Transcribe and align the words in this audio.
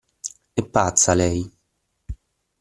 È 0.51 0.63
pazza, 0.65 1.13
lei! 1.13 1.47